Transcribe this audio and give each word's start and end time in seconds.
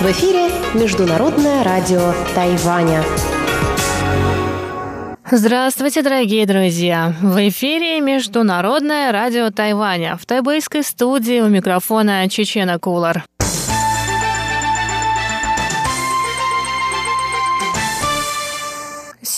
В 0.00 0.06
эфире 0.06 0.48
Международное 0.72 1.62
радио 1.62 2.14
Тайваня. 2.34 3.04
Здравствуйте, 5.30 6.02
дорогие 6.02 6.46
друзья! 6.46 7.14
В 7.20 7.36
эфире 7.48 8.00
Международное 8.00 9.12
радио 9.12 9.50
Тайваня. 9.50 10.16
В 10.16 10.24
тайбэйской 10.24 10.82
студии 10.82 11.40
у 11.40 11.48
микрофона 11.48 12.28
Чечена 12.30 12.78
Кулар. 12.78 13.24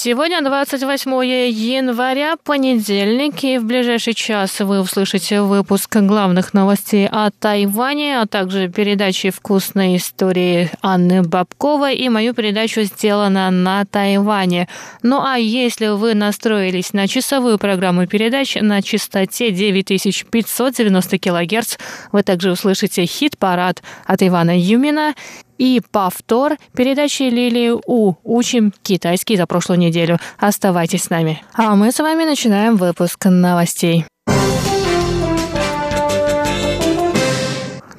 Сегодня 0.04 0.42
28 0.42 1.10
января, 1.50 2.36
понедельник, 2.36 3.42
и 3.42 3.56
в 3.56 3.64
ближайший 3.64 4.12
час 4.12 4.60
вы 4.60 4.80
услышите 4.80 5.40
выпуск 5.40 5.96
главных 5.96 6.52
новостей 6.52 7.08
о 7.10 7.30
Тайване, 7.30 8.20
а 8.20 8.26
также 8.26 8.68
передачи 8.68 9.30
«Вкусные 9.30 9.96
истории» 9.96 10.68
Анны 10.82 11.22
Бабковой 11.22 11.96
и 11.96 12.10
мою 12.10 12.34
передачу 12.34 12.82
«Сделано 12.82 13.50
на 13.50 13.86
Тайване». 13.86 14.68
Ну 15.02 15.22
а 15.24 15.38
если 15.38 15.86
вы 15.86 16.12
настроились 16.12 16.92
на 16.92 17.08
часовую 17.08 17.56
программу 17.56 18.06
передач 18.06 18.58
на 18.60 18.82
частоте 18.82 19.52
9590 19.52 21.18
кГц, 21.18 21.78
вы 22.12 22.22
также 22.22 22.50
услышите 22.50 23.06
хит-парад 23.06 23.82
от 24.04 24.22
Ивана 24.22 24.54
Юмина 24.54 25.14
и 25.58 25.80
повтор 25.90 26.56
передачи 26.74 27.22
Лилии 27.22 27.72
У 27.86 28.14
«Учим 28.22 28.72
китайский» 28.82 29.36
за 29.36 29.46
прошлую 29.46 29.78
неделю. 29.78 30.18
Оставайтесь 30.38 31.04
с 31.04 31.10
нами. 31.10 31.42
А 31.54 31.74
мы 31.76 31.92
с 31.92 31.98
вами 31.98 32.24
начинаем 32.24 32.76
выпуск 32.76 33.26
новостей. 33.26 34.04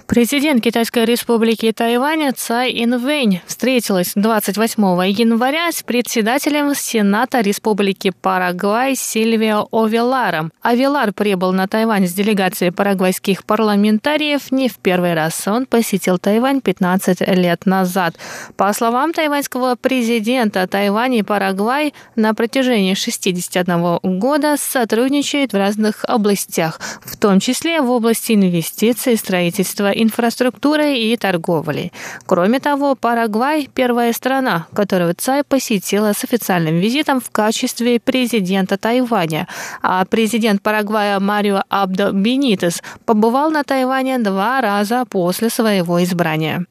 Президент 0.08 0.64
Китайской 0.64 1.04
республики 1.06 1.72
Тайвань 1.72 2.32
Цай 2.32 2.72
Инвэнь 2.72 3.42
встретилась 3.48 4.12
28 4.14 4.84
января 5.10 5.72
с 5.72 5.82
председателем 5.82 6.76
Сената 6.76 7.42
Республики 7.42 8.14
Парагвай 8.22 8.96
Сильвио 8.96 9.68
Овеларом. 9.72 10.52
Овелар 10.62 11.12
прибыл 11.12 11.54
на 11.54 11.68
Тайвань 11.68 12.08
с 12.08 12.14
делегацией 12.14 12.72
парагвайских 12.72 13.46
парламентариев 13.46 14.52
не 14.52 14.70
в 14.70 14.78
первый 14.78 15.16
раз. 15.16 15.48
Он 15.48 15.66
посетил 15.66 16.20
Тайвань 16.20 16.62
15 16.62 17.22
лет 17.36 17.66
назад. 17.66 18.16
По 18.58 18.72
словам 18.74 19.12
тайваньского 19.12 19.76
президента, 19.76 20.68
Тайвань 20.68 21.16
и 21.16 21.24
Парагвай 21.24 21.96
на 22.16 22.36
протяжении 22.36 22.94
61 22.94 23.98
года 24.20 24.56
сотрудничают 24.60 25.54
в 25.54 25.58
разных 25.58 26.06
областях, 26.06 26.80
в 27.04 27.18
том 27.18 27.40
числе 27.40 27.82
в 27.82 27.90
области 27.90 28.34
инвестиций, 28.34 29.18
строительства 29.18 29.95
инфраструктурой 30.02 31.00
и 31.00 31.18
торговлей. 31.18 31.92
Кроме 32.26 32.60
того, 32.60 32.96
Парагвай– 32.96 33.70
первая 33.74 34.14
страна, 34.14 34.68
которую 34.74 35.16
Цай 35.16 35.44
посетила 35.44 36.14
с 36.14 36.24
официальным 36.24 36.76
визитом 36.76 37.20
в 37.20 37.30
качестве 37.32 38.00
президента 38.00 38.78
Тайваня, 38.78 39.48
а 39.82 40.06
президент 40.06 40.62
Парагвая 40.62 41.20
Марио 41.20 41.64
Абдо 41.70 42.12
Бенитес 42.12 42.82
побывал 43.06 43.52
на 43.52 43.64
Тайване 43.64 44.20
два 44.20 44.62
раза 44.62 45.06
после 45.10 45.50
своего 45.50 46.04
избрания. 46.04 46.66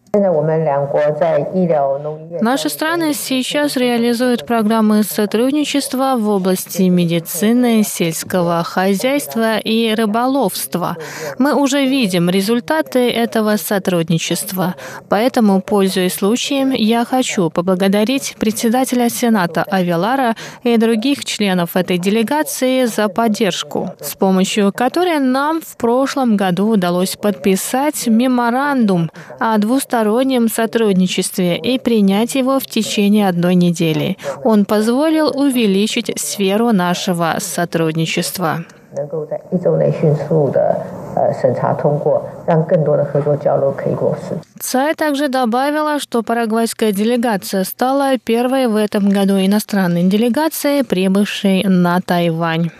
Наши 2.40 2.68
страны 2.68 3.14
сейчас 3.14 3.76
реализуют 3.76 4.46
программы 4.46 5.02
сотрудничества 5.02 6.14
в 6.16 6.28
области 6.28 6.82
медицины, 6.82 7.82
сельского 7.82 8.62
хозяйства 8.62 9.58
и 9.58 9.92
рыболовства. 9.92 10.96
Мы 11.38 11.54
уже 11.54 11.84
видим 11.84 12.30
результаты 12.30 13.10
этого 13.10 13.56
сотрудничества. 13.56 14.76
Поэтому, 15.08 15.60
пользуясь 15.60 16.14
случаем, 16.14 16.70
я 16.70 17.04
хочу 17.04 17.50
поблагодарить 17.50 18.36
председателя 18.38 19.10
Сената 19.10 19.64
Авелара 19.64 20.36
и 20.62 20.76
других 20.76 21.24
членов 21.24 21.74
этой 21.74 21.98
делегации 21.98 22.84
за 22.84 23.08
поддержку, 23.08 23.90
с 24.00 24.14
помощью 24.14 24.72
которой 24.72 25.18
нам 25.18 25.60
в 25.60 25.76
прошлом 25.76 26.36
году 26.36 26.68
удалось 26.68 27.16
подписать 27.16 28.06
меморандум 28.06 29.10
о 29.40 29.58
двустороннем 29.58 30.03
двустороннем 30.04 30.48
сотрудничестве 30.48 31.56
и 31.56 31.78
принять 31.78 32.34
его 32.34 32.58
в 32.60 32.66
течение 32.66 33.28
одной 33.28 33.54
недели. 33.54 34.18
Он 34.44 34.64
позволил 34.64 35.28
увеличить 35.34 36.12
сферу 36.20 36.72
нашего 36.72 37.36
сотрудничества. 37.38 38.64
Цай 44.60 44.94
также 44.94 45.28
добавила, 45.28 45.98
что 45.98 46.22
парагвайская 46.22 46.92
делегация 46.92 47.64
стала 47.64 48.18
первой 48.18 48.66
в 48.68 48.76
этом 48.76 49.08
году 49.08 49.34
иностранной 49.34 50.04
делегацией, 50.04 50.84
прибывшей 50.84 51.64
на 51.64 52.00
Тайвань. 52.00 52.70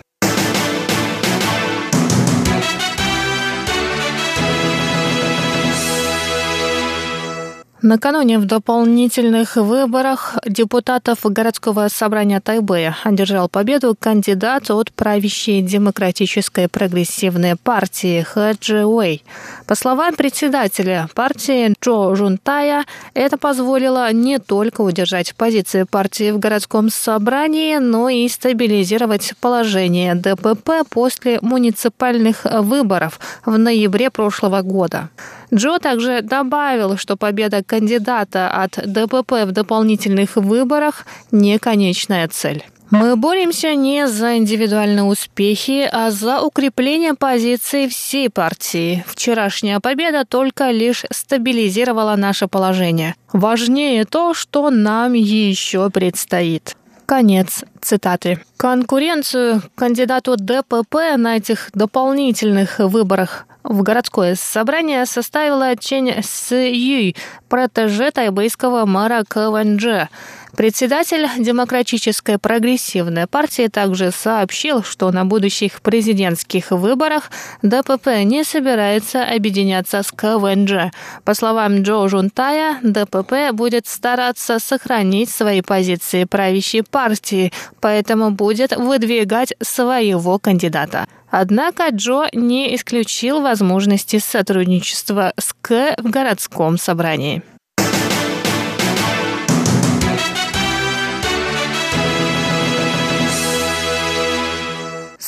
Накануне 7.86 8.38
в 8.38 8.46
дополнительных 8.46 9.56
выборах 9.56 10.38
депутатов 10.46 11.18
городского 11.24 11.88
собрания 11.88 12.40
Тайбэя 12.40 12.96
одержал 13.04 13.50
победу 13.50 13.94
кандидат 13.94 14.70
от 14.70 14.90
правящей 14.90 15.60
демократической 15.60 16.66
прогрессивной 16.66 17.56
партии 17.56 18.22
Хэ 18.22 18.54
Джи 18.58 18.86
Уэй. 18.86 19.22
По 19.66 19.74
словам 19.74 20.14
председателя 20.14 21.10
партии 21.14 21.74
Джо 21.78 22.14
Жунтая, 22.14 22.86
это 23.12 23.36
позволило 23.36 24.10
не 24.14 24.38
только 24.38 24.80
удержать 24.80 25.34
позиции 25.34 25.82
партии 25.82 26.30
в 26.30 26.38
городском 26.38 26.88
собрании, 26.88 27.76
но 27.76 28.08
и 28.08 28.26
стабилизировать 28.28 29.34
положение 29.42 30.14
ДПП 30.14 30.88
после 30.88 31.38
муниципальных 31.42 32.46
выборов 32.46 33.20
в 33.44 33.58
ноябре 33.58 34.08
прошлого 34.08 34.62
года. 34.62 35.10
Джо 35.52 35.78
также 35.78 36.20
добавил, 36.22 36.96
что 36.96 37.16
победа 37.16 37.62
кандидата 37.74 38.48
от 38.48 38.78
ДПП 38.86 39.44
в 39.46 39.50
дополнительных 39.50 40.36
выборах 40.36 41.06
не 41.32 41.58
конечная 41.58 42.28
цель. 42.28 42.64
Мы 42.90 43.16
боремся 43.16 43.74
не 43.74 44.06
за 44.06 44.36
индивидуальные 44.36 45.02
успехи, 45.02 45.88
а 45.90 46.12
за 46.12 46.40
укрепление 46.40 47.14
позиций 47.14 47.88
всей 47.88 48.30
партии. 48.30 49.04
Вчерашняя 49.08 49.80
победа 49.80 50.24
только 50.24 50.70
лишь 50.70 51.04
стабилизировала 51.10 52.14
наше 52.14 52.46
положение. 52.46 53.16
Важнее 53.32 54.04
то, 54.04 54.34
что 54.34 54.70
нам 54.70 55.14
еще 55.14 55.90
предстоит. 55.90 56.76
Конец 57.06 57.64
цитаты. 57.84 58.40
Конкуренцию 58.56 59.62
кандидату 59.74 60.36
ДПП 60.36 61.16
на 61.16 61.36
этих 61.36 61.70
дополнительных 61.74 62.78
выборах 62.78 63.46
в 63.62 63.82
городское 63.82 64.34
собрание 64.34 65.06
составила 65.06 65.74
Чен 65.76 66.08
С. 66.08 66.54
Юй, 66.54 67.16
протеже 67.48 68.10
тайбэйского 68.10 68.84
мэра 68.84 69.24
Кванджа. 69.26 70.08
Председатель 70.56 71.28
Демократической 71.38 72.38
прогрессивной 72.38 73.26
партии 73.26 73.66
также 73.66 74.12
сообщил, 74.12 74.84
что 74.84 75.10
на 75.10 75.24
будущих 75.24 75.82
президентских 75.82 76.70
выборах 76.70 77.32
ДПП 77.62 78.22
не 78.22 78.44
собирается 78.44 79.24
объединяться 79.24 80.02
с 80.04 80.12
КВНЖ. 80.12 80.92
По 81.24 81.34
словам 81.34 81.82
Джо 81.82 82.06
Жунтая, 82.06 82.78
ДПП 82.82 83.50
будет 83.52 83.88
стараться 83.88 84.60
сохранить 84.60 85.30
свои 85.30 85.60
позиции 85.60 86.22
правящей 86.22 86.84
партии, 86.84 87.52
поэтому 87.80 88.30
будет 88.30 88.76
выдвигать 88.76 89.54
своего 89.62 90.38
кандидата. 90.38 91.06
Однако 91.30 91.88
Джо 91.90 92.26
не 92.32 92.74
исключил 92.76 93.40
возможности 93.40 94.18
сотрудничества 94.18 95.32
с 95.36 95.52
К 95.60 95.96
в 95.98 96.10
городском 96.10 96.78
собрании. 96.78 97.42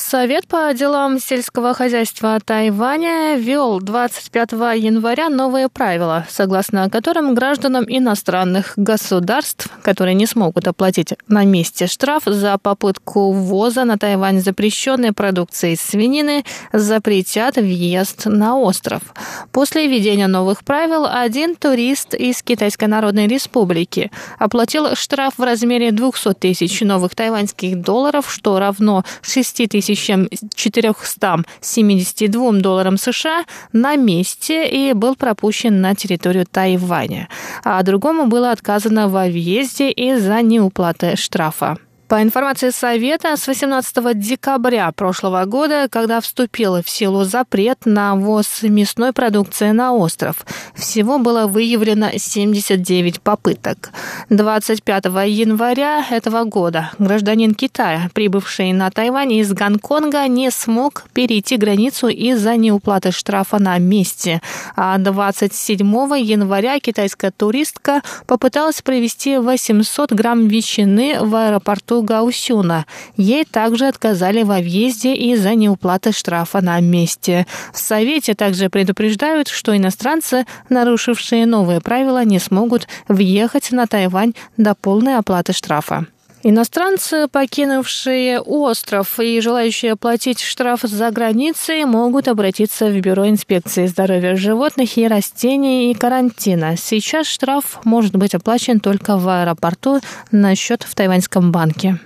Совет 0.08 0.46
по 0.46 0.72
делам 0.72 1.18
сельского 1.18 1.74
хозяйства 1.74 2.38
Тайваня 2.38 3.34
ввел 3.34 3.80
25 3.80 4.52
января 4.76 5.28
новые 5.28 5.68
правила, 5.68 6.24
согласно 6.30 6.88
которым 6.88 7.34
гражданам 7.34 7.84
иностранных 7.88 8.74
государств, 8.76 9.68
которые 9.82 10.14
не 10.14 10.26
смогут 10.26 10.68
оплатить 10.68 11.14
на 11.26 11.44
месте 11.44 11.88
штраф 11.88 12.22
за 12.24 12.56
попытку 12.56 13.32
ввоза 13.32 13.84
на 13.84 13.98
Тайвань 13.98 14.40
запрещенной 14.40 15.10
продукции 15.10 15.72
из 15.72 15.80
свинины, 15.80 16.44
запретят 16.72 17.56
въезд 17.56 18.26
на 18.26 18.56
остров. 18.56 19.02
После 19.50 19.88
введения 19.88 20.28
новых 20.28 20.62
правил 20.62 21.04
один 21.04 21.56
турист 21.56 22.14
из 22.14 22.44
Китайской 22.44 22.84
Народной 22.84 23.26
Республики 23.26 24.12
оплатил 24.38 24.94
штраф 24.94 25.34
в 25.36 25.42
размере 25.42 25.90
200 25.90 26.34
тысяч 26.34 26.80
новых 26.82 27.16
тайваньских 27.16 27.80
долларов, 27.80 28.32
что 28.32 28.60
равно 28.60 29.04
6 29.22 29.68
тысяч 29.68 29.95
1472 29.96 32.60
долларам 32.60 32.96
США 32.96 33.44
на 33.72 33.96
месте 33.96 34.68
и 34.68 34.92
был 34.92 35.16
пропущен 35.16 35.80
на 35.80 35.94
территорию 35.94 36.46
Тайваня, 36.50 37.28
а 37.64 37.82
другому 37.82 38.26
было 38.26 38.52
отказано 38.52 39.08
во 39.08 39.26
въезде 39.26 39.90
из-за 39.90 40.42
неуплаты 40.42 41.16
штрафа. 41.16 41.76
По 42.08 42.22
информации 42.22 42.70
Совета, 42.70 43.36
с 43.36 43.48
18 43.48 44.16
декабря 44.16 44.92
прошлого 44.92 45.44
года, 45.44 45.88
когда 45.90 46.20
вступил 46.20 46.80
в 46.80 46.88
силу 46.88 47.24
запрет 47.24 47.78
на 47.84 48.14
ввоз 48.14 48.62
мясной 48.62 49.12
продукции 49.12 49.72
на 49.72 49.92
остров, 49.92 50.46
всего 50.76 51.18
было 51.18 51.48
выявлено 51.48 52.10
79 52.16 53.20
попыток. 53.20 53.90
25 54.30 55.06
января 55.26 56.06
этого 56.08 56.44
года 56.44 56.92
гражданин 57.00 57.56
Китая, 57.56 58.08
прибывший 58.14 58.72
на 58.72 58.88
Тайвань 58.92 59.32
из 59.32 59.52
Гонконга, 59.52 60.28
не 60.28 60.52
смог 60.52 61.06
перейти 61.12 61.56
границу 61.56 62.06
из-за 62.06 62.54
неуплаты 62.56 63.10
штрафа 63.10 63.58
на 63.58 63.78
месте. 63.78 64.40
А 64.76 64.96
27 64.98 65.84
января 66.20 66.78
китайская 66.78 67.32
туристка 67.32 68.02
попыталась 68.28 68.80
провести 68.80 69.38
800 69.38 70.12
грамм 70.12 70.46
ветчины 70.46 71.16
в 71.20 71.34
аэропорту 71.34 71.95
аэропорту 71.96 72.02
Гаусюна. 72.02 72.86
Ей 73.16 73.44
также 73.44 73.86
отказали 73.86 74.42
во 74.42 74.58
въезде 74.58 75.14
из-за 75.14 75.54
неуплаты 75.54 76.12
штрафа 76.12 76.60
на 76.60 76.80
месте. 76.80 77.46
В 77.72 77.78
Совете 77.78 78.34
также 78.34 78.68
предупреждают, 78.68 79.48
что 79.48 79.76
иностранцы, 79.76 80.46
нарушившие 80.68 81.46
новые 81.46 81.80
правила, 81.80 82.24
не 82.24 82.38
смогут 82.38 82.88
въехать 83.08 83.72
на 83.72 83.86
Тайвань 83.86 84.34
до 84.56 84.74
полной 84.74 85.16
оплаты 85.18 85.52
штрафа. 85.52 86.06
Иностранцы, 86.48 87.26
покинувшие 87.26 88.38
остров 88.38 89.18
и 89.18 89.40
желающие 89.40 89.94
оплатить 89.94 90.40
штраф 90.40 90.82
за 90.82 91.10
границей, 91.10 91.84
могут 91.86 92.28
обратиться 92.28 92.86
в 92.86 93.00
Бюро 93.00 93.28
инспекции 93.28 93.86
здоровья 93.86 94.36
животных 94.36 94.96
и 94.96 95.08
растений 95.08 95.90
и 95.90 95.94
карантина. 95.94 96.76
Сейчас 96.76 97.26
штраф 97.26 97.80
может 97.82 98.14
быть 98.14 98.36
оплачен 98.36 98.78
только 98.78 99.16
в 99.16 99.28
аэропорту 99.28 99.98
на 100.30 100.54
счет 100.54 100.84
в 100.84 100.94
тайваньском 100.94 101.50
банке. 101.50 101.98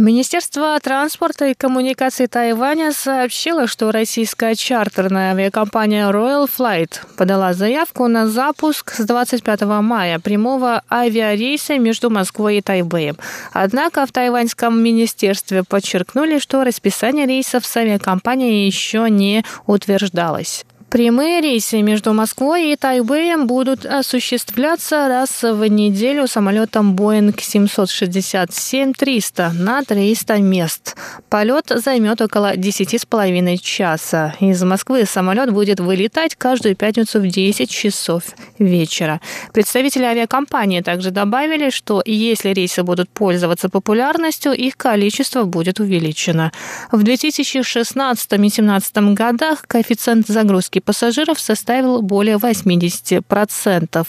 Министерство 0.00 0.80
транспорта 0.80 1.48
и 1.48 1.54
коммуникаций 1.54 2.26
Тайваня 2.26 2.90
сообщило, 2.90 3.66
что 3.66 3.92
российская 3.92 4.54
чартерная 4.54 5.32
авиакомпания 5.32 6.08
Royal 6.08 6.48
Flight 6.48 7.00
подала 7.18 7.52
заявку 7.52 8.08
на 8.08 8.26
запуск 8.26 8.94
с 8.94 9.04
25 9.04 9.60
мая 9.82 10.18
прямого 10.18 10.82
авиарейса 10.90 11.78
между 11.78 12.08
Москвой 12.08 12.56
и 12.56 12.62
Тайбэем. 12.62 13.18
Однако 13.52 14.06
в 14.06 14.12
тайваньском 14.12 14.82
министерстве 14.82 15.64
подчеркнули, 15.64 16.38
что 16.38 16.64
расписание 16.64 17.26
рейсов 17.26 17.66
с 17.66 17.76
авиакомпанией 17.76 18.64
еще 18.64 19.06
не 19.10 19.44
утверждалось. 19.66 20.64
Прямые 20.90 21.40
рейсы 21.40 21.80
между 21.82 22.12
Москвой 22.12 22.72
и 22.72 22.76
Тайбэем 22.76 23.46
будут 23.46 23.86
осуществляться 23.86 25.06
раз 25.06 25.44
в 25.44 25.64
неделю 25.66 26.26
самолетом 26.26 26.96
Boeing 26.96 27.32
767-300 27.32 29.52
на 29.52 29.84
300 29.84 30.38
мест. 30.38 30.96
Полет 31.28 31.70
займет 31.72 32.20
около 32.20 32.56
10,5 32.56 33.58
часа. 33.58 34.34
Из 34.40 34.60
Москвы 34.64 35.04
самолет 35.04 35.52
будет 35.52 35.78
вылетать 35.78 36.34
каждую 36.34 36.74
пятницу 36.74 37.20
в 37.20 37.28
10 37.28 37.70
часов 37.70 38.24
вечера. 38.58 39.20
Представители 39.52 40.02
авиакомпании 40.02 40.80
также 40.80 41.12
добавили, 41.12 41.70
что 41.70 42.02
если 42.04 42.48
рейсы 42.48 42.82
будут 42.82 43.08
пользоваться 43.10 43.68
популярностью, 43.68 44.54
их 44.54 44.76
количество 44.76 45.44
будет 45.44 45.78
увеличено. 45.78 46.50
В 46.90 47.04
2016 47.04 48.32
и 48.32 48.36
2017 48.36 48.96
годах 49.14 49.62
коэффициент 49.68 50.26
загрузки 50.26 50.79
пассажиров 50.80 51.38
составил 51.40 52.02
более 52.02 52.36
80%. 52.36 54.06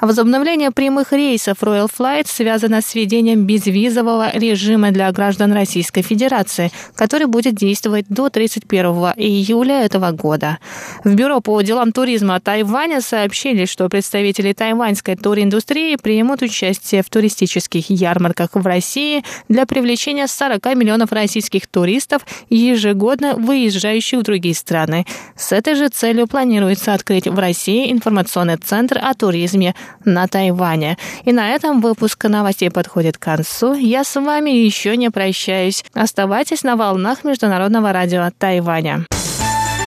Возобновление 0.00 0.70
прямых 0.70 1.12
рейсов 1.12 1.62
Royal 1.62 1.90
Flight 1.90 2.26
связано 2.28 2.80
с 2.80 2.94
введением 2.94 3.44
безвизового 3.44 4.30
режима 4.34 4.90
для 4.90 5.10
граждан 5.12 5.52
Российской 5.52 6.02
Федерации, 6.02 6.70
который 6.94 7.26
будет 7.26 7.54
действовать 7.54 8.06
до 8.08 8.28
31 8.30 8.84
июля 9.16 9.84
этого 9.84 10.10
года. 10.12 10.58
В 11.04 11.14
Бюро 11.14 11.40
по 11.40 11.60
делам 11.62 11.92
туризма 11.92 12.40
Тайваня 12.40 13.00
сообщили, 13.00 13.64
что 13.64 13.88
представители 13.88 14.52
тайваньской 14.52 15.16
туриндустрии 15.16 15.96
примут 15.96 16.42
участие 16.42 17.02
в 17.02 17.10
туристических 17.10 17.90
ярмарках 17.90 18.50
в 18.54 18.66
России 18.66 19.24
для 19.48 19.66
привлечения 19.66 20.26
40 20.26 20.64
миллионов 20.76 21.12
российских 21.12 21.66
туристов, 21.66 22.26
ежегодно 22.50 23.34
выезжающих 23.34 24.20
в 24.20 24.22
другие 24.22 24.54
страны. 24.54 25.06
С 25.36 25.52
этой 25.52 25.74
же 25.74 25.88
целью 25.88 26.13
целью 26.14 26.28
планируется 26.28 26.94
открыть 26.94 27.26
в 27.26 27.36
России 27.36 27.90
информационный 27.90 28.56
центр 28.56 29.00
о 29.02 29.14
туризме 29.14 29.74
на 30.04 30.28
Тайване. 30.28 30.96
И 31.24 31.32
на 31.32 31.50
этом 31.50 31.80
выпуск 31.80 32.24
новостей 32.24 32.70
подходит 32.70 33.18
к 33.18 33.22
концу. 33.22 33.74
Я 33.74 34.04
с 34.04 34.14
вами 34.20 34.50
еще 34.50 34.96
не 34.96 35.10
прощаюсь. 35.10 35.84
Оставайтесь 35.92 36.62
на 36.62 36.76
волнах 36.76 37.24
Международного 37.24 37.92
радио 37.92 38.30
Тайваня. 38.38 39.06